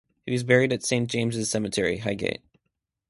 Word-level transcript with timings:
He 0.25 0.31
was 0.31 0.43
buried 0.43 0.73
at 0.73 0.81
Saint 0.81 1.11
James's 1.11 1.51
cemetery, 1.51 1.99
Highgate. 1.99 2.41